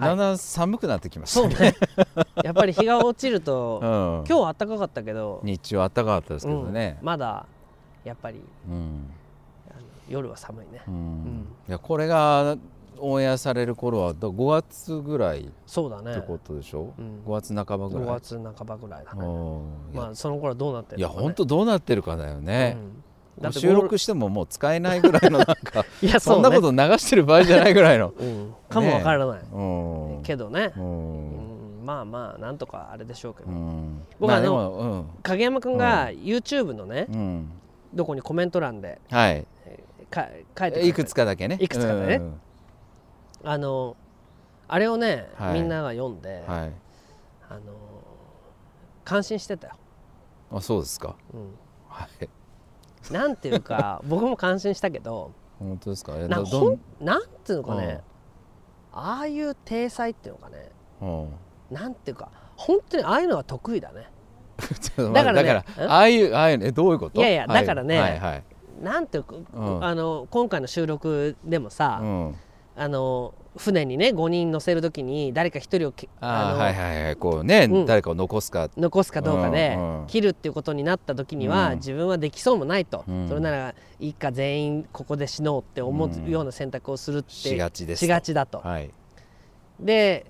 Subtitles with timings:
[0.00, 1.74] だんだん寒くなってきましたそうね。
[2.42, 6.96] やっぱり日が落ちると、うん、今日は暖かかったけど、日中は暖かかったですけどね。
[7.00, 7.46] うん、まだ
[8.04, 9.10] やっぱりうん。
[10.08, 10.82] 夜は寒いね、
[11.68, 12.56] いやこれが
[12.98, 16.14] オンエアされる頃はど5月ぐらいっそうだね。
[16.14, 17.22] てことでしょ、うん。
[17.24, 18.08] 5月半ばぐらい。
[18.08, 19.24] 5月半ばぐらいだね
[19.94, 23.04] まあその頃はどうなってるいやのかね本当どうなってるかだよね、うん
[23.52, 29.62] 収録してももう使えないぐらいのなんか いやそんなこと流してる場合じゃないぐらいの、 うん、かもわからない、う
[30.18, 30.22] ん。
[30.22, 30.72] けどね。
[30.76, 31.78] う、ん。
[31.80, 31.86] うん。
[31.86, 34.02] まあまあなんとかあれでしょうけど、うん。
[34.18, 35.06] 僕あのまあでもうん。
[35.22, 37.50] 影山君が YouTube のね、うん。
[37.94, 39.46] どこにコメント欄ではい。
[40.10, 40.28] か
[40.58, 41.56] 書いていくつかだけね。
[41.60, 42.16] いくつかだね。
[42.16, 42.40] うん。
[43.44, 43.96] あの
[44.68, 45.54] あれをね、はい。
[45.54, 46.72] みんなが読んで、はい。
[47.48, 47.60] あの
[49.04, 49.74] 感心してたよ、
[50.52, 51.16] あそうですか。
[51.34, 51.54] うん、
[51.88, 52.28] はい
[53.10, 56.14] なんていうか 僕も感心したけど本当ですか？
[56.16, 58.02] えなんかほんなんていうのかね、
[58.92, 60.70] ああいう体裁っていうのかね
[61.00, 61.28] うん。
[61.70, 64.10] なんていうか本当にああいうのが得意だね。
[65.14, 67.20] だからねからああいうああいうのえどういうこと？
[67.20, 67.60] いやいやはい。
[67.62, 68.42] だからねはいはい。
[68.82, 69.84] なんていうか、うん。
[69.84, 72.34] あの今回の収録でもさ、うん
[72.80, 77.16] あの船にね5人乗せる時に誰か1人をきあはいはいはい。
[77.16, 77.86] こうね、うん。
[77.86, 78.70] 誰かを残すか。
[78.74, 80.06] 残すかどうかでうんうん。
[80.06, 81.76] 切るっていうことになった時には、うん。
[81.76, 83.28] 自分はできそうもないと、うん。
[83.28, 88.06] それならいいか全員ここで死のうって思うような選択をするってしがちですと。
[88.06, 88.60] しがちだと。
[88.60, 88.90] はい。
[89.78, 90.24] で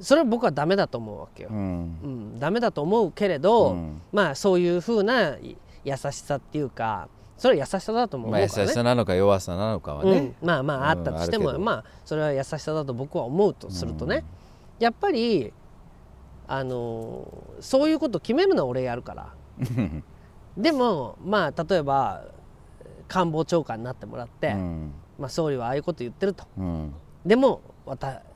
[0.00, 1.50] それは僕はダメだと思うわけよ。
[1.52, 1.56] うん。
[2.02, 4.02] うん、ダメだと思うけれど、うん。
[4.10, 8.30] まあそういうふうない優しさっていうかそれは優しさだと思う。
[8.30, 8.62] まあ、からね。
[8.62, 14.24] 優しさなのか弱さなのかはね、うん、まあまああったとしても、うんまあそれは優しさだと僕は思うとするとね、
[14.78, 15.52] やっぱり
[16.46, 19.34] あのーそういうこと決めるのは俺やるから。
[20.56, 22.24] でもまあ例えば
[23.08, 24.92] 官房長官になってもらって、うん。
[25.18, 26.44] まあ、総理はああいうこと言ってると。
[26.58, 26.94] うん。
[27.24, 27.60] でも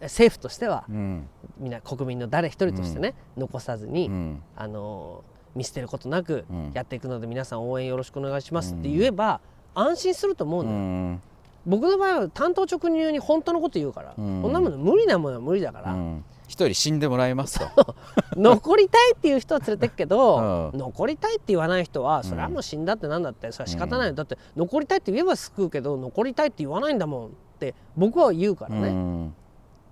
[0.01, 1.29] 政府としてはうん。
[1.59, 4.43] みんな国民の誰一人としてね、残さずに、うん。
[4.57, 6.71] あのー見捨てることなくうん。
[6.73, 9.41] やっていくので皆さん応援よろしくお願いしますって言えば
[9.75, 11.23] 安心すると思ううのよ、ん。
[11.67, 14.43] 僕の場合は担当直入に本当のこと言うから、うん。
[14.43, 16.25] こんなもの無理なものは無理だから、うん。
[16.47, 17.95] 一人死んでもらいますと
[18.35, 20.79] 残りたいっていう人は連れてくけど、 うん。
[20.79, 29.35] 残りたいって言わない人はそれはもう死んだってなんだってそれは仕方ないよ、だって残りたいって言えば救うけど残りたいって言わないんだもんって僕は言うからね、うん。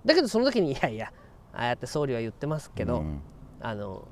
[0.05, 1.11] だけどその時にいやいや
[1.53, 3.21] ああやって総理は言ってますけど、うん。
[3.61, 4.07] あの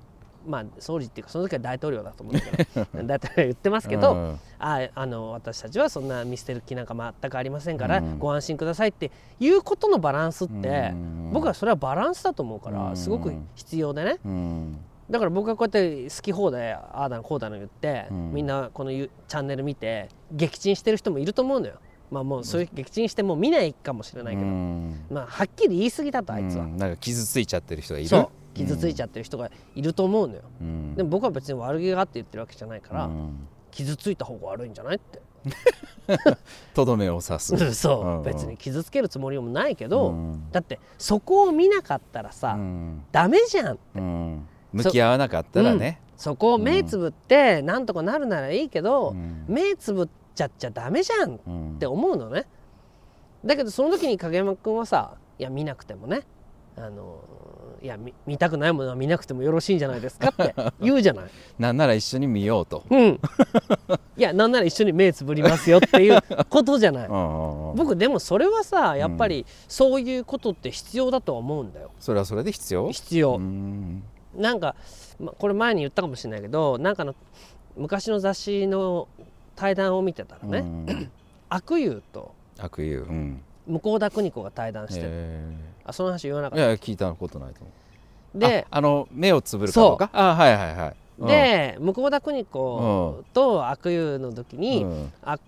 [0.46, 4.40] まあ総理っていうかその時は大統領だと思うんだけど 大統領は言ってますけど、うん。
[4.60, 8.20] ああの私たちはそんな見捨てる気なんか全くありませんから、うん。
[8.20, 11.32] ご安心くださいっていうことのバランスって、うん。
[11.34, 12.98] 僕はそれはバランスだと思うから、うん。
[12.98, 14.20] すごく必要でね。
[14.26, 14.80] うん。
[15.10, 18.34] だから僕がこうやって好き放題ああだのこうだの言って、うん。
[18.34, 21.76] みんなこのユチャンネル見て撃沈してる人もいると思うのよ。
[22.12, 25.06] まあもうそういう撃沈してもう見ないかもしれないけど、うん。
[25.10, 26.78] まあはっきり言い過ぎだとあいつは、うん。
[26.78, 28.10] なんか傷ついちゃってる人がいる
[28.56, 30.96] 傷ついちゃってる人がいると思うのよ、うん。
[30.96, 33.48] でも僕は別に悪気があって言ってるわけじゃないから、うん。
[33.72, 35.22] 傷ついた方が悪いんじゃないって。
[36.74, 37.74] とどめを刺す。
[37.76, 40.52] そう、別に傷つけるつもりもないけど、うん。
[40.52, 43.04] だってそこを見なかったらさ、うん。
[43.12, 44.48] ダメじゃんうん。
[44.74, 46.02] 向き合わなかったらね。
[46.16, 49.46] そこを目つぶってなんとかなるならいいけど、うん。
[49.48, 51.76] 目つぶっちゃっちゃダメじゃんっうん。
[51.78, 52.48] て思うのね。
[53.46, 56.22] だけどその時に影山君はさいや見なくてもね
[56.76, 57.20] あの
[57.86, 61.26] いや見見たくないものは見なくてもよろしいんじゃないですかって 言うじゃない。
[61.60, 63.20] なんなら一緒に見ようとうん、
[64.18, 66.20] いやなんなら一緒に目つぶりますよっていう
[66.50, 67.08] ことじゃない。
[67.08, 71.92] 僕僕でもそれはさやっぱりそういうことって必要だとは思うんだよ。
[72.00, 72.90] それはそれで必要？
[72.90, 73.36] 必要。
[73.36, 74.04] うん
[74.36, 74.76] なんか、
[75.20, 77.14] ま、これ前に言ったかもしれないけどなんかの
[77.78, 79.08] 昔の雑誌の
[79.56, 81.12] 対談を見てたらね、うん
[81.48, 87.70] 悪友と悪友うん向田邦子が対談してる、へあその話言わなかえいっや聞いたことないと思
[88.36, 88.40] う。
[88.42, 90.10] たでああの目をつぶるかどうか？
[90.14, 90.96] あはいはいはい。
[91.20, 91.28] うん。
[91.28, 95.14] で向田邦子と悪友の時に、うん。
[95.24, 95.40] あ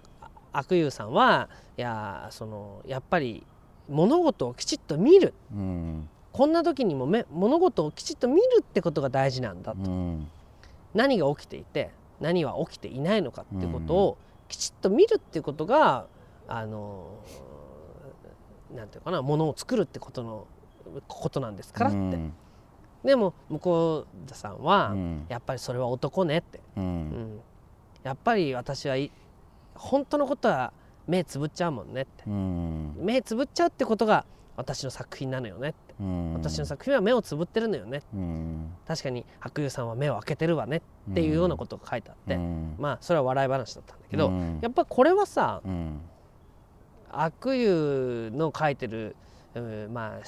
[0.54, 3.44] 悪友さんはいやそのやっぱり
[3.90, 5.34] 物事をきちっと見る。
[5.54, 6.10] うん。
[6.32, 10.28] こんな時にもめ物事をきちっと見るってことが大事なんだと、うん。
[10.94, 16.06] 何が起きていて何は起きていないのかってことをきちっと見るってことが
[16.48, 17.08] あの
[18.76, 20.48] なんていうかなものを作るってことの
[21.08, 22.34] ことなんですからって、うん。
[23.04, 25.26] でも向田さんは、うん。
[25.30, 27.10] やっぱりそれは男ねって、ううん。
[27.10, 27.40] ん
[28.04, 29.12] やっぱり私はい
[29.76, 30.74] 本当のことは
[31.08, 32.24] 目つぶっちゃうもんねって。
[32.28, 32.96] うん。
[32.98, 34.26] 目つぶっちゃうってことが
[34.56, 36.34] 私の作品なのよねって、うん。
[36.34, 38.02] 私の作品は目をつぶってるのよね。
[38.14, 38.74] うん。
[38.88, 40.82] 確かに白友さんは目を開けてるわね
[41.12, 42.76] っていうようなことが書いてあって、うん。
[42.78, 44.60] まあそれは笑い話だったんだけど、うん。
[44.62, 46.02] やっぱこれはさうん
[47.22, 49.16] 悪友の書いてる、
[49.56, 50.20] うんまあ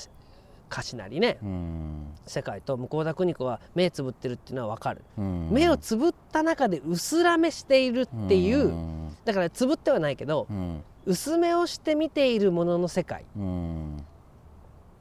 [0.71, 1.39] 歌詞なりね。
[1.41, 2.07] うん。
[2.27, 5.49] 世界と向田邦子は目つぶってるっていうのは分かる、うん。
[5.51, 9.17] 目をつぶった中で薄らめしているっていう、うん。
[9.25, 10.83] だからつぶってはないけどうん。
[11.05, 13.23] 薄めをして見ているものの世界。
[13.23, 14.05] っうん。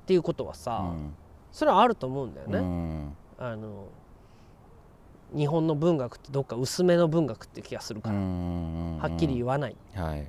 [0.07, 0.95] ていうことはさ、
[1.53, 2.61] それはあると思うんだようね。
[2.61, 3.17] ん。
[3.39, 3.89] あの
[5.37, 8.99] 日本の文学ってどっか薄めの文学っていう気がするから、うん。
[8.99, 10.27] はっきり言わない、はい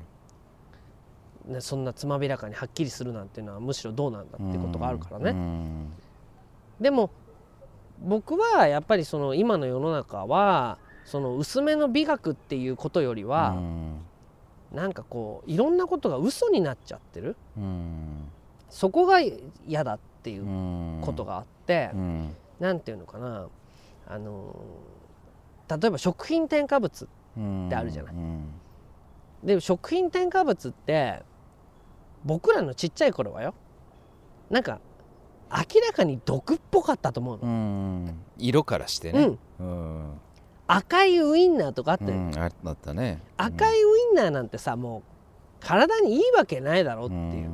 [1.50, 5.32] ね、そんなつまびらかにはっきりするなんていうのはむしろどうなんだってことがあるからね。
[5.32, 5.94] うん
[6.80, 7.10] でも
[8.02, 13.98] 僕はやっぱりその今の世の中はその薄めの美学っていうことよりは、うん。
[14.72, 17.36] なんかこういろんなことが嘘になっちゃってる。
[17.58, 18.30] うん。
[18.70, 19.20] そこが
[19.68, 21.02] 嫌だっていううん。
[21.02, 22.36] ことがあって、うん。
[22.60, 23.48] なんていうのかな。
[24.08, 24.56] あの
[25.68, 27.08] 例えば食品添加物
[27.38, 28.14] うんってあるじゃない。
[28.14, 28.46] うん。
[29.44, 31.24] で食品添加物って
[32.26, 33.54] 僕らのちっちゃい頃はよ。
[34.50, 34.80] なんか
[35.52, 38.20] 明らかに毒っぽかったと思ううの、ん。
[38.38, 39.38] 色からしてね。
[39.60, 40.20] うん、うん。
[40.68, 43.22] 赤いウインナーとかあって、うんあだったね。
[43.38, 45.02] 赤いウインナーなんてさもう
[45.60, 47.50] 体にいいわけないだろうっていう、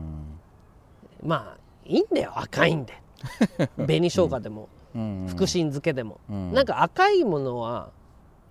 [1.24, 2.34] まあいいんだよ。
[2.36, 2.94] 赤いんで。
[3.78, 5.26] 紅生姜でも、うん。
[5.30, 6.54] 福神漬けでも、うん。
[6.54, 7.92] なんか赤いものは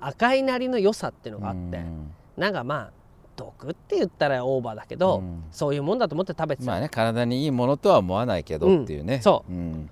[0.00, 2.14] 赤いなりの良さっていうのがあって、うん。
[2.36, 2.92] なんかまあ
[3.36, 9.90] 毒って言ったらオーバーだけど、うんそういうもんだと思って食べてた、まあね体にいいものとは思わないけどっていうね、うんそううん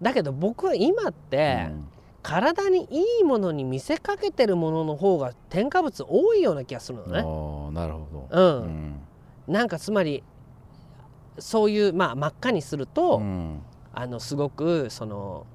[0.00, 1.88] だけど僕は今って、うん
[2.24, 7.20] 体にいいものに見せかけてるものの方が添加物多いような気がするのね。
[7.22, 9.00] おーなるほどうんうん
[9.48, 10.22] なんかつまり
[11.40, 13.60] そういう、まあ、真っ赤にすると、うん
[13.92, 15.46] あのすごくその、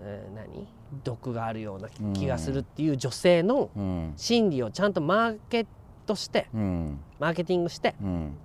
[0.00, 0.66] えー何
[1.04, 5.66] 毒があるような気がするっていう女性のうん心理をちゃんとマーケッ
[6.06, 7.00] トしてうん。
[7.18, 8.36] マーケティングしてうん。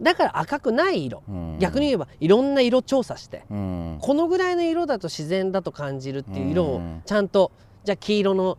[0.00, 1.22] だから赤くない色。
[1.28, 1.58] うん。
[1.58, 3.98] 逆に言えばいろんな色調査してうん。
[4.00, 7.02] このぐらいの色だと自然だと感じるっていう色をうん。
[7.04, 7.50] ちゃんと
[7.84, 8.58] じゃあ黄色の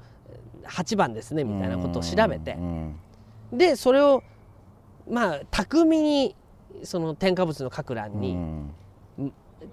[0.65, 2.53] 8番ですねみたいなことを調べて。
[2.53, 2.95] うん。
[3.51, 4.23] でそれを
[5.09, 6.35] まあ巧みに
[6.83, 8.73] その添加物の書く欄うにん。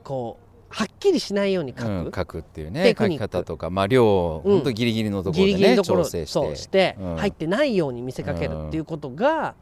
[0.05, 1.89] こうはっきりしないように書く。
[1.89, 2.95] うん書くっていうね。
[2.97, 6.57] 書き方とかまあ量本当ギリギリのところで調整して。
[6.57, 7.17] してうん。
[7.17, 9.55] 入ってないように見せかけるっていうことが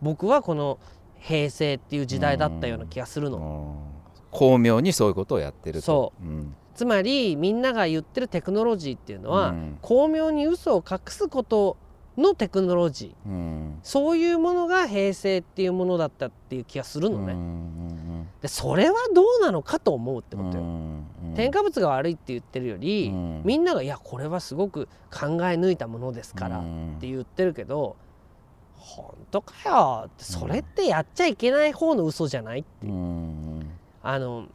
[0.00, 0.78] 僕はこの
[1.18, 3.38] 平成っていう時代だったような気がするの。
[3.38, 3.96] うん。
[4.30, 5.84] 巧妙にそういうことをやってると。
[5.84, 6.54] そうん。
[6.74, 9.78] つまりみんなが言ってるテクノロジーっていうのは、うん。
[9.82, 11.76] 巧妙に嘘を隠すこと
[12.16, 13.28] のテクノロジー。
[13.28, 13.78] うん。
[13.82, 17.32] そういうものが平成っていうものだったっていう気がするのね。
[17.32, 20.64] うんでそれはどうなのかと思うってうんことよ。
[20.64, 23.42] うん添加物が悪いって言ってるより、うん。
[23.44, 26.96] みんなが「いやこれはすごく考え抜いたものですから」っうん。
[27.00, 27.96] て言ってるけど
[28.76, 32.86] 「本当かよ」ってそれってやっちゃいけない方の嘘じゃないう。
[32.86, 33.66] ん
[34.02, 34.46] あの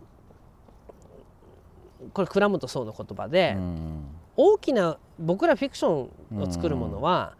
[2.13, 4.03] これ倉本壮の言葉で、うん。
[4.35, 7.35] 大きな僕らフィクションを作るものは、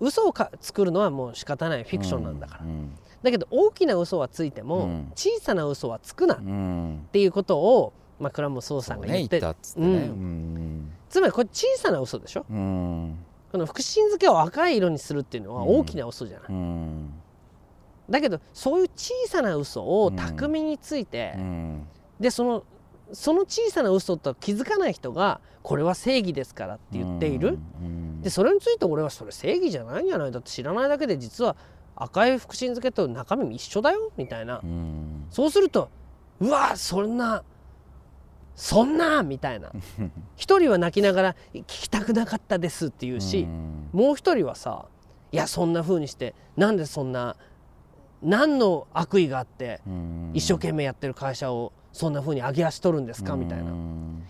[0.00, 1.84] 嘘をか作るのはもう仕方ない。
[1.84, 2.92] フィクションなんだから、うん
[3.22, 5.12] だけど大きな嘘はついても、うん。
[5.14, 12.44] 小さな嘘はつくなっうんていうことを、まあ、倉本壮さんが言ってつまりこれ小さな嘘でしょ？
[12.50, 13.18] うん。
[13.50, 17.14] この福神漬けを赤い色にするっていうのは大きな嘘じゃない、うん。
[18.10, 21.86] だけどそういう小さな嘘を巧みについて、うん。
[22.20, 22.64] でその
[23.12, 30.32] その小さな嘘と気づかない人がこれは正義ですからって言っている、うんでそれについて俺はそれ正義じゃないんじゃない？
[30.32, 31.54] だって知らないだけで実は
[31.94, 35.26] 赤い福神漬けと中身一緒だよみたいな、うん。
[35.30, 35.90] そうすると
[36.40, 37.44] うわそんな
[38.56, 39.70] そんなみたいな。
[40.36, 43.88] 一人は泣きながら「聞きたくなかったです」って言うし、うん。
[43.92, 44.86] もう一人はさ
[45.32, 47.36] 「いやそんな風にしてなんでそんな
[48.22, 50.30] 何の悪意があってうん。
[50.34, 53.72] 一生懸命やってる会社をそんな風に上げ足取るんですか?」みたいな。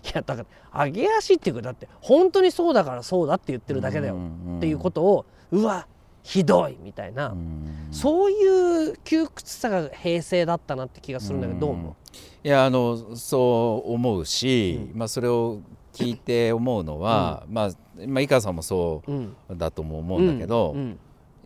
[0.04, 4.18] うんいやだから上げ足っていうかだって本当にそうだからそうだって言ってるだけだよ
[4.58, 5.86] っていうことをうわ
[6.22, 11.96] ひどいみたいな、うんそういう窮屈さが平成だったなって気がするんだけどどう思
[12.42, 15.60] いやあのそう思うし、まあ、それを
[15.92, 17.70] 聞いて思うのは、まあ
[18.04, 19.36] まあ、井川さんもそううん。
[19.52, 20.74] だとも思うんだけど、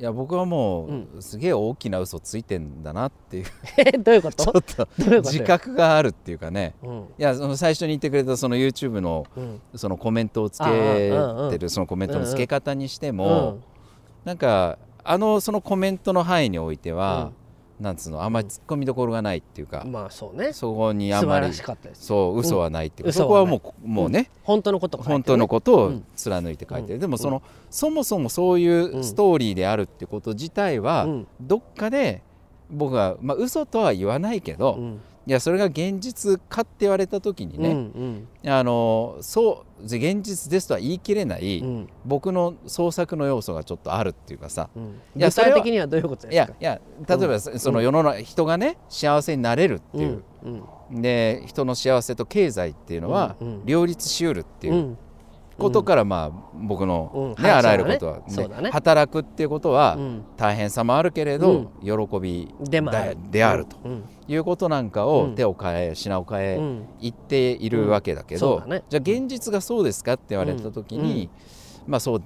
[0.00, 3.47] いや僕はもううすげえ大きな嘘ついてんだなっていう。
[3.78, 6.75] えどういうこちょとっとどういうこと自覚があるっていうかね。
[6.85, 6.99] うん。
[6.99, 9.61] いやその最初に言ってくれたその YouTube のうん。
[9.75, 13.64] そのコメントをつけああうんうんてるそのコメントの付け方にしてうもん。
[14.25, 17.33] なんかあのそのコメントの範囲においては
[17.81, 20.53] なんつうのあんまり突っ込みどころがないっていうかまあそうね。
[20.53, 21.49] そこにあんまり
[21.95, 31.27] そう嘘はないっていうそこはもうもうね本当のこと本当のことをうん貫いて書いてうるでもそのそもそもそういうストーリーであるってこと自体はうん。
[31.41, 32.23] どっかで
[32.71, 41.69] 僕はまあ嘘とは言わないけどうんいやそれが現実かって言われた時にね、うんあのそう現実ですとは言い切れない、うん。
[41.69, 44.71] うん僕の創作の要素がちょっとあるっていうかさ。
[44.75, 44.83] うん。
[44.85, 46.55] いや具体的にはどういうこといですか？
[46.59, 50.23] やいや例えばそその世の中、人がね幸せになれるっていう、
[50.91, 51.03] うん。
[51.03, 53.49] で人の幸せと経済っていうのはうん。
[53.49, 53.67] うん。
[53.67, 54.73] 両立しうるっていう。
[54.73, 54.81] うん。
[54.81, 54.97] う
[55.59, 57.43] ことから、まあ僕の、うん。
[57.43, 58.71] ねあらゆるはいことは、そうだね。
[58.71, 60.25] 働くっていうことは、ん。
[60.37, 63.67] 大変さもあるけれど、喜びでもある。
[63.67, 63.77] と。
[63.85, 64.05] うん。
[64.29, 65.33] いうことなんかうん。
[65.33, 66.88] を手を変え品を変えうん。
[67.00, 71.29] 言っているわけだけど、じゃあ現実がそうですかって言われた時に、
[71.87, 72.23] まあそう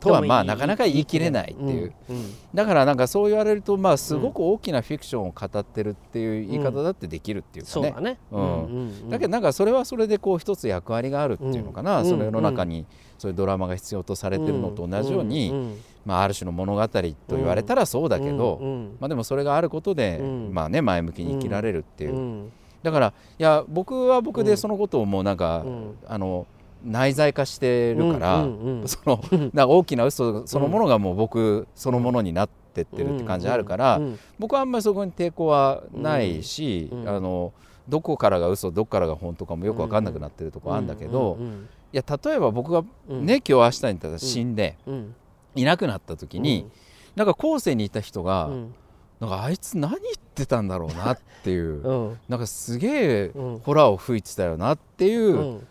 [0.00, 2.34] とはまあなかなか言い切れないっていう、うんうん。
[2.54, 7.94] だからなんかそう言われるとまあすごく大きなフィクションを語ってるっていう言い方だってできるっていうかね。
[8.00, 8.18] ね。
[8.32, 8.64] うん。
[8.64, 8.68] う
[9.06, 12.86] んだけどなんかそれはそれでこう一つ役割があるっていうのかな、うんその世の中に
[13.18, 15.76] そういうドラマが必要とされてるのと同じように、
[16.06, 17.02] まあ、ある種の物語と
[17.36, 18.58] 言われたらそうだけど、
[18.98, 22.52] まあ、でもそれがあることで、うんまあね、前向きに生きられるっていう、うん
[22.82, 25.98] だからいや僕は僕でそのことをもうなんか、うん。
[26.06, 26.46] あの
[26.84, 28.88] 内在化してるから、うんうんうん。
[28.88, 29.20] その
[29.52, 37.52] なんか大きな嘘そのものがもう僕そのものになってってるって感じあるから、うん僕はあんまりそこに抵抗はないし、うんあの
[37.88, 43.26] どこからが嘘どこからが本当かもよく分かんなくなってるとこあるんだけど、うんうんいや例えば僕がうん。
[43.26, 45.14] ね、今日明日にたら死んでうん。
[45.56, 46.70] いなくなった時に、
[47.16, 48.74] なんか後世にいた人が、うん。
[49.18, 50.02] なんかあいつ何言っ
[50.34, 52.18] てたんだろうなっていう、うん。
[52.28, 53.58] なんかすげえうん。
[53.58, 55.66] ホラーを吹いてたよなっていう、うん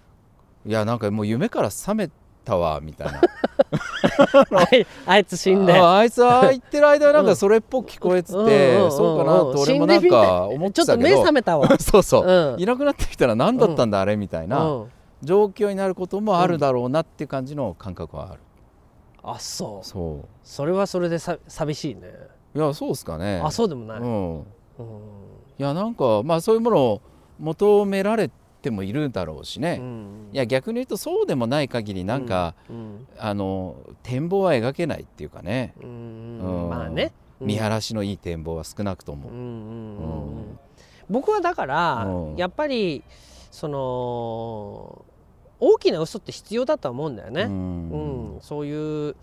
[0.65, 2.09] いやなんかもう夢から覚め
[2.43, 3.21] たわみたいな。
[5.05, 5.73] あいつ死んで。
[5.73, 11.69] ああいつは言ってる間はなんかそれっぽく聞こえてて、そうかなと俺もなんか思ってちょったと目けど覚めたわ。
[11.79, 12.61] そうそう、うん。
[12.61, 14.63] いなくなってきたら何だったんだ、あれみたいな。
[14.63, 14.91] うん。
[15.21, 18.39] 状況になることもあるだろうなっていう感じの感覚はある、
[19.23, 19.85] あそう。
[19.85, 22.01] そそれはそれでさ寂しいね。
[22.55, 23.41] ういやそうですかね。
[23.43, 23.99] あそうでもない。
[23.99, 24.43] うん、うん。
[24.43, 24.43] い
[25.57, 27.01] やなんかまあそういうものを
[27.37, 28.29] 求められ
[28.61, 37.11] てもいるだろうしね、うんいや逆に言うとそうでもない限りなんか、うんあの展望は描けないっていうかね、うんうんまあね。
[37.39, 39.29] 見晴らしのいい展望は少なくとも。
[39.29, 40.59] うん、うんうんううんん。
[41.09, 42.35] 僕はだからうん。
[42.35, 43.03] やっぱり
[43.49, 45.05] その
[45.59, 47.89] 大きな嘘って必要だとは思うんだよね、うん。
[48.33, 48.41] うん。
[48.41, 49.15] そういう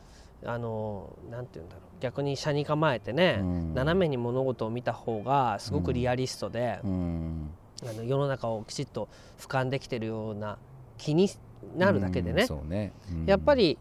[0.44, 1.84] あのなんて言うんだろう。
[2.00, 3.74] 逆に車に構えてね、うん。
[3.74, 7.50] 斜めに物事を見た方がすごくリアリストで、うん
[7.82, 10.58] あの世の中をきちっと俯瞰できてるような
[10.98, 11.28] 気に
[11.76, 13.26] なるだけでね、うんそうね、うん。
[13.26, 13.78] やっぱり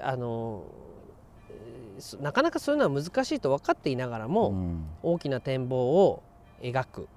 [0.00, 0.64] あの
[2.20, 4.84] なかなかそういうのは難しいと分かっていながらも、うん。
[5.02, 6.22] 大きな展望を
[6.60, 7.08] 描く。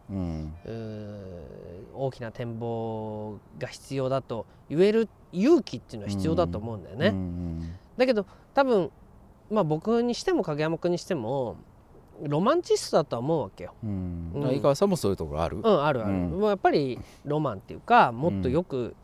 [1.95, 7.07] 大きな展望が必要だと言える勇気っていうのは必要だと思うんだよね。
[7.07, 8.89] うんだけど多分
[9.51, 11.57] まあ僕にしても影山君にしても
[12.23, 13.73] ロマンチストだとは思うわけよ。
[13.83, 14.31] うん。
[14.35, 14.55] うん。
[14.55, 16.29] 井川さんもそういうところある、うんあるある、うん。
[16.31, 18.95] もうやっぱりロマンっていうかもっとよく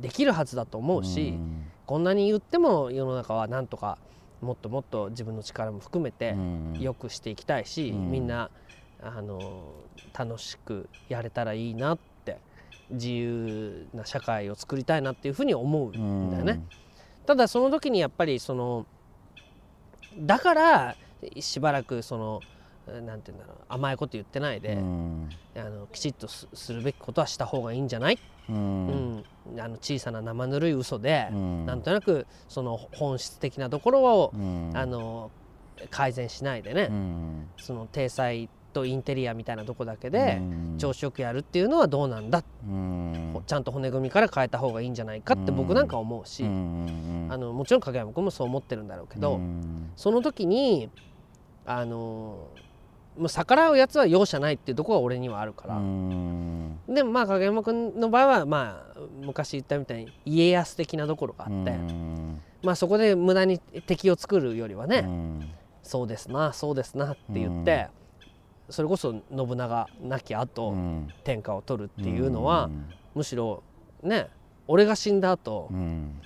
[0.00, 1.66] できるはずだと思うし、ん。
[1.86, 3.98] こんなに言っても世の中はなんとか
[4.40, 6.76] もっともっと自分の力も含めてうん。
[6.80, 8.10] 良くしていきたいし、うん。
[8.10, 8.50] みんな
[9.02, 9.72] あの
[10.16, 12.38] 楽しくやれたらいいなって
[12.90, 16.62] 自由な社会を作りたいなっていうふうに思うんだよね。
[17.26, 18.86] ただその時にやっぱりその
[20.18, 20.96] だから
[21.40, 22.40] しばらくその
[22.86, 25.28] なんて言うんだろう甘いこと言ってないで、うん。
[25.56, 28.18] あのきちっとすするべきことはした方がいいんじゃない、
[28.48, 29.24] ううんん。
[29.58, 31.66] あの小さな生ぬるい嘘で、うん。
[31.66, 34.70] なんとなくその本質的なところを、うん。
[34.74, 35.32] あの
[35.90, 37.48] 改善しないでね、うん。
[37.56, 40.78] その体裁とインテリアみたいなとこだけでうん。
[40.78, 43.42] 調子よくやるっていうのはどうなんだ、うん。
[43.46, 49.90] ちゃんと骨組みから変えた方がいいんじゃないかって僕なんか思うし、うんあのもちろん影山君もそう思ってるんだろうけど、うん。
[49.96, 50.90] その時に
[51.64, 52.48] あの
[53.16, 56.78] もう逆らうやつは容赦ないっていうところが俺にはあるから、うん。
[56.86, 62.40] でもまあ影山君の場合はまあ昔言ったみたいに家康的なところがあって、うん。
[62.62, 65.50] まあそこで無駄に敵を作るよりはね、うん。
[65.82, 67.88] そうですなそうですなって言って、
[68.68, 71.08] それこそ信長亡き後、うん。
[71.24, 72.70] 天下を取るっていうのは、
[73.14, 73.62] むしろ
[74.02, 74.28] ね
[74.68, 76.20] 俺が死んだ後、うん。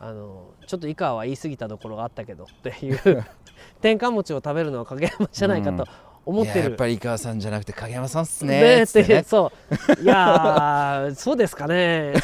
[0.00, 3.24] あのちょっと井川は言い過ぎたところがあったけどっていう。
[3.80, 5.86] 天下餅を食べるのは影山じゃないかと
[6.24, 6.54] 思ってる。
[6.54, 9.52] いややっぱり井川さんじゃなくて影山さんっすねねっててねそ
[9.98, 10.02] う。
[10.02, 12.14] いやーそうですかね。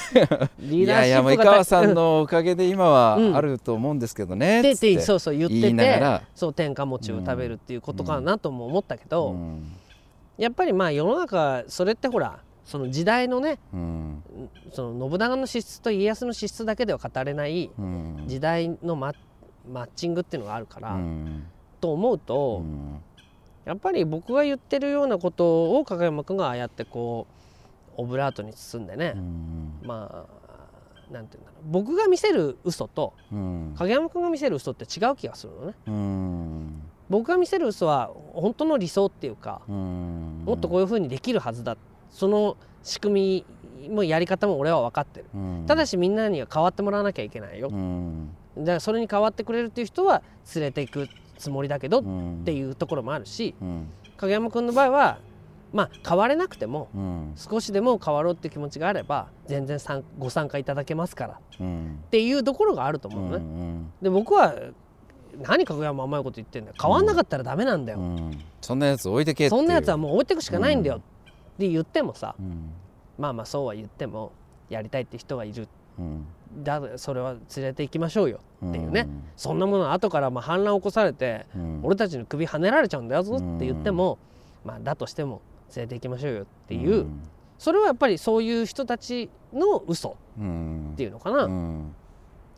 [0.58, 6.22] リ いやいやもう井川さんのおかげで今はうんあると思うんですけどねでつってでそうそう言って言いながてら。
[6.34, 9.72] そう天下餅を食べるっていうことかなとも思ったけど、うん。
[10.36, 14.22] やっぱりまあ世の中それってほらその時代のねうん。
[14.72, 18.24] その信長の資質と家康の資質だけでは語れないうん。
[18.26, 19.12] 時代のマ
[19.68, 21.44] マッチングっていうのがあるから、うん。
[21.80, 23.02] と思うと、うん
[23.68, 27.26] やっぱり僕が言ってるようなことを影山君がああやってこ
[27.90, 29.14] うオブラートに包んでね、
[29.82, 30.26] ま
[31.10, 31.64] あなんていうんだろう。
[31.66, 33.12] 僕が見せる嘘と
[33.76, 35.74] 影山君が見せる嘘って違う気がするのね。
[37.10, 41.76] 僕が見せる嘘は本当の理想っていうかもっとこういうふうにできるはずだ。
[42.10, 43.44] その仕組
[43.82, 45.26] みもやり方も俺は分かってる、
[45.66, 47.68] ただしみんなには変わってもらわなきゃいけないよ、
[48.56, 50.22] だからそれに変わってくれるっていう人は
[50.54, 51.06] 連れていく
[51.38, 52.02] つもりだけどっ
[52.44, 53.54] ていうところもあるし、
[54.16, 55.18] 影山君の場合は
[55.72, 56.88] まあ変われなくても、
[57.36, 59.78] 少しでも変わろうっていう気持ちがあれば全然
[60.18, 61.38] ご参加いただけますから、っ
[62.10, 63.84] ていうところがあると思うね。
[64.02, 64.54] で僕は
[65.42, 66.76] 何影山甘いこと言ってんだよ。
[66.80, 67.98] 変わんなかったらダメなんだよ、
[68.60, 70.96] そんなやつ置いてけそんなやつはもう置いてくしかないんだよ。
[70.96, 71.00] っ
[71.58, 72.34] て言ってもさ、
[73.18, 74.32] まあまあそうは言っても
[74.68, 75.68] やりたいって人がいる、
[76.62, 78.40] だそれは連れて行きましょうよ。
[78.66, 81.46] っていうね、そんなもの後からまあ反乱を起こされて、
[81.82, 84.18] 俺たちの首はねられちゃうんだよぞって言っても、
[84.64, 85.42] まあだとしても
[85.74, 86.42] 連れて行きましょうよ。
[86.42, 87.06] っていう、
[87.58, 90.14] それはやっぱりそういう人たちの嘘っ
[90.96, 91.48] ていうのかな、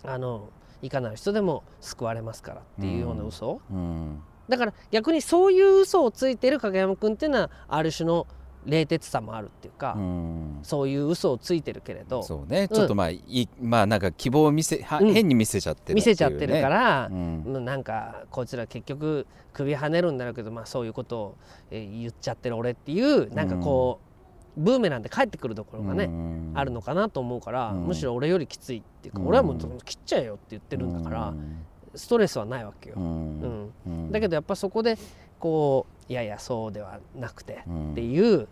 [0.05, 0.49] あの
[0.83, 8.27] いかなる人でも救われますからっていうような嘘、うん、だから逆にそういう嘘をついてる影山君っていうのはある種の
[8.67, 12.23] 冷徹さもあるっていうか、うん、そういう嘘をついてるけれど。
[12.23, 12.69] そうね。
[12.69, 21.37] ちょっとまあ、うん、いまあなんか希望を見せは、変に見せちゃってる、見せちゃってるから、うん、なんかこちら結局首跳ねるんだろうけど、まあ、そういうことを、
[21.71, 24.01] えー、言っちゃってる俺っていうなんかこ
[24.57, 26.11] う、ブーメランで帰ってくるところがね、
[26.55, 31.35] あるのかなと思うから、むしろ俺よりきついっていうか、俺はもう切っちゃえよって言ってるんだから、
[31.95, 32.97] ストレスはないわけよ。
[32.97, 34.13] うん。
[34.13, 34.99] だけどやっぱそこで
[35.41, 38.47] こういやいやそうではなくてっていう、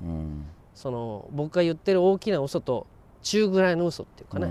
[0.74, 2.86] その僕が言ってる大きな嘘と
[3.22, 4.48] 中ぐらいの嘘っていうかね、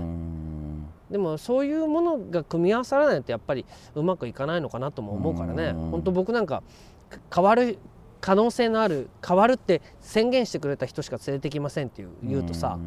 [1.10, 6.62] でもそういうものが組み合わさらないとやっぱりうまくいかないのかなとも思うからね、本当僕なんか
[7.34, 7.78] 変わる
[8.20, 12.78] 可能性のある変わるって宣言してくれた人しか連れてきませんっていう言うとさ、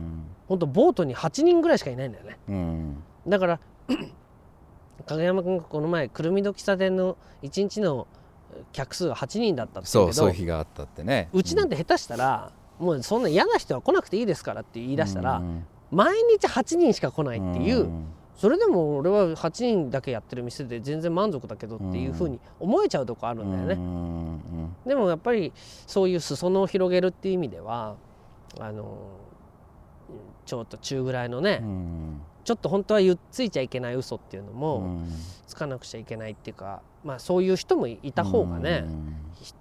[0.47, 3.59] 本当ボートに8人ぐらいしかいないんだよね、うん、だから
[5.07, 8.07] 影山君がこの前くるみの喫茶店の1日の
[8.73, 11.29] 客数が8人だったってそうそういう日があったってね。
[11.33, 18.05] うちなんて下手したら、うん、もうそんな嫌な人は来なくていいですからって言い出したら、うん、毎日8人しか来ないっていう、うん。
[18.35, 24.71] それでも俺は8人だけやってる店で全然満足だけどっていうふうに思えちゃうとこあるんだよね。
[24.87, 25.53] でもやっぱり
[25.85, 27.97] そういう裾野を広げるっていう意味では
[28.59, 28.97] あの
[30.45, 31.63] ちょっと中ぐらいのね、
[32.43, 35.03] ちょっと本当はついちゃいけない嘘っていうのも
[35.45, 38.85] つかなくちゃいけないっていうか、まあ、そういう人もいた方がね、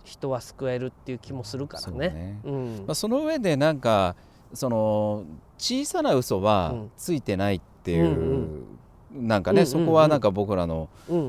[0.05, 2.09] 人は救えるっていう気もするからね。
[2.11, 2.41] ね。
[2.45, 2.85] うん。
[2.87, 4.15] まあ、その上でなんか
[4.53, 5.25] その
[5.59, 8.65] 小さな嘘はついてないっっていう、
[9.13, 10.89] なんかね、そこはなんか僕らの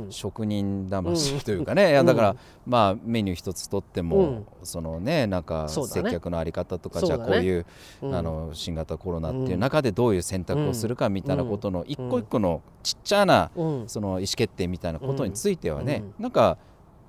[0.09, 7.65] 職人魂というかね、いやだからまあメニュー一つとっても、そのねなんか接客の在り方とか、じゃあこういう、
[8.03, 13.49] あの新型コロナっていう中でどういう選択をするかみたいなことの一個一個のちっちゃな、
[13.87, 16.57] その意思決定みたいなことについてはね、なんか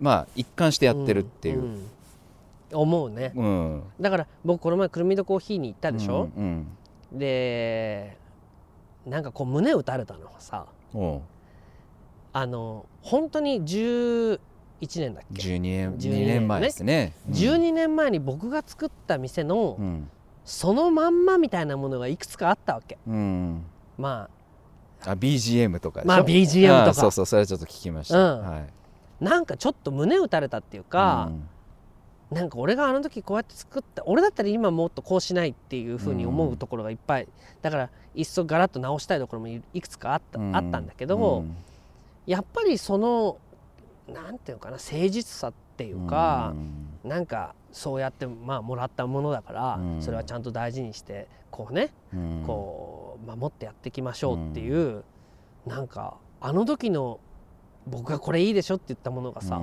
[0.01, 1.81] まあ一貫してやってるっていう。
[2.75, 6.67] 思うね、うん、だから僕この前くるみとコーヒーに行ったでしょ、うん
[7.13, 8.17] うん、で
[9.07, 10.67] なんかこう胸打たれたのはさ
[12.33, 14.39] あの本当に11
[14.97, 20.09] 年だっけ？12年 ,12 年前ですね、うん、12年前に僕が作った店の、うん、
[20.45, 23.65] そのまんまみたいなものがいくつかあったわけ、うん、
[23.99, 24.29] ま
[25.05, 26.95] ああ BGM とかまあ BGM とか。
[26.95, 28.43] そうそうそれはちょっと聞きました、うん。
[28.43, 31.49] はい、なんかちょっと胸打たれたっていうか、うん
[32.33, 37.29] なんか俺があの時こうやって作った俺だったら今もっとこうしないっていうふうに思うところがいっぱい、
[37.61, 41.45] だからいっそガラッと直したいところもいくつかあった,、あったんだけど、
[42.27, 43.37] やっぱりその
[44.09, 46.55] なんていうのかな誠実さっていうか、
[47.05, 51.93] うなんかそうやってまあもらったものだから、それはちゃんと大事にしてこうね、
[52.47, 55.05] こう守ってやっていきましょうっていう、
[55.67, 57.21] うなんかあの時の
[57.87, 59.61] 僕がこれいいでしょって言ったものがさ、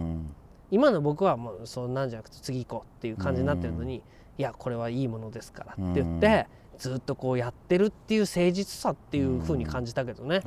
[0.71, 4.03] 今の僕はもうそんなんじゃなくて次行こうっていう感じになってるのに、
[4.38, 10.41] いやこれはいいものですからって言って、ずっとこうやってるっていう誠実さっていうふうに感じたけどね。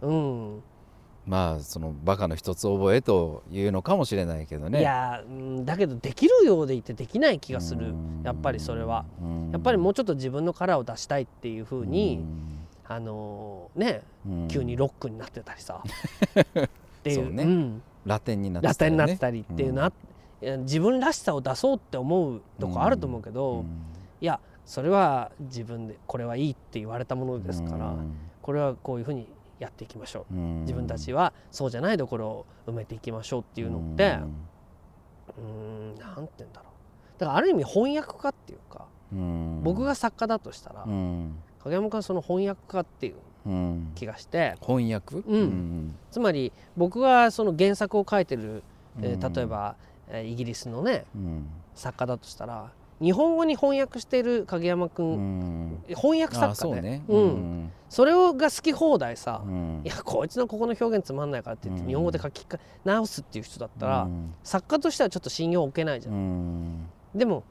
[0.00, 0.62] うん、
[1.26, 4.80] まあそのバカの一つ覚えというのかもしれないけどね。
[4.80, 5.22] いや
[5.64, 7.94] だけどできるようでいてできない気がする。
[8.22, 9.04] やっぱりそれは。
[9.50, 12.24] やっぱりもうちょっと自分の殻を出したいっていうふうに
[12.86, 14.02] あのね
[14.48, 15.82] 急にロックになってたりさ。
[17.02, 19.92] っていうね、うん、ラテンになってたり、ね、ラテンになったりっていうのは、
[20.42, 23.66] うん、自分らしさを出そうって思うとこあると思うけど、うん、
[24.20, 27.96] いやそれは自分でこれはいいって言われたものですから、
[28.40, 29.26] これはこういうふうに
[29.58, 34.18] やっていきましょう、自分たちはそうじゃないところを埋めていきましょうっていうのって
[35.38, 35.94] うん。
[35.96, 36.62] なんて言うんだ
[37.18, 39.60] だからある意味翻訳家っていうか、うん。
[39.62, 41.36] 僕が作家だとしたら、うん。
[41.62, 43.20] 影山君はその翻訳家っていううん
[43.94, 45.16] 気がして翻訳？
[45.16, 45.94] うん。
[46.10, 48.62] つまり僕がその原作を書いてる、
[49.00, 49.32] えーうん。
[49.32, 49.74] 例えば、
[50.08, 51.46] えーイギリスのねうん。
[51.74, 55.82] 作家だとしたら日本語に翻訳している影山う君、ん。
[55.88, 57.02] 翻訳あ作家ね。
[57.06, 57.24] そうね。
[57.24, 57.72] うん。
[57.88, 59.82] それをが好き放題さ、うん。
[59.84, 61.88] いやこいつのここの表現つまんないからって言ってうん。
[61.88, 64.34] 日本語で書きか直すっていう人だったら、うん。
[64.44, 66.86] 作家としてはちょっと信用を受けないじゃん、うん。
[67.14, 67.42] でも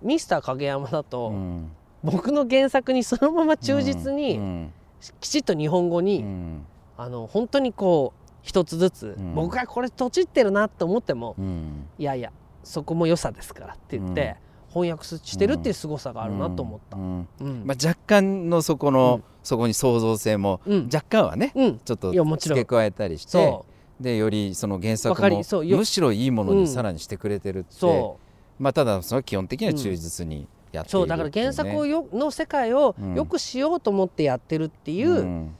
[0.00, 1.72] ミスター影山だと、うん。
[2.04, 4.72] 僕の原作にそのまま忠実うに、ん
[5.20, 6.66] きちっと日本語に、うん。
[6.96, 9.34] あの本当にこう一つずつ、うん。
[9.34, 11.86] 僕がこれとちってるなって思っても、うん。
[11.98, 14.36] いやいやそこも良さですからって言って、
[14.68, 16.96] 翻訳してるっていう凄さがあるなと思った。
[16.96, 19.24] まあ、若干のそこの、うん。
[19.42, 20.88] そこに創造性もうん。
[20.92, 21.78] 若干はね、うん。
[21.78, 22.58] ちょっといやもちろん。
[22.58, 23.66] 付け加えたりしてそ
[24.00, 25.42] でよりその原わ作も
[25.76, 28.18] むしろいいものうんにさらにしてくれてるって、そ
[28.58, 33.14] まあただそれは基本的には忠実にやっているうそうだから原作をよの世界をうん。
[33.14, 35.54] よくしようと思ってやってるっていううん。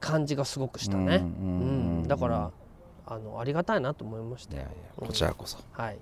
[0.00, 1.16] 感じがすごくしたね。
[1.16, 1.26] うんう
[2.04, 2.50] んだから
[3.06, 4.62] あのありがたいなと思いましたよ。
[4.62, 5.58] いやいやこちらこそ。
[5.72, 5.98] はい